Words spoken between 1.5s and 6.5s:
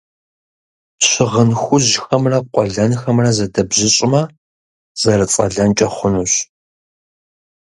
хужьхэмрэ къуэлэнхэмрэ зэдэбжьыщӏмэ, зэрыцӏэлэнкӏэ хъунущ.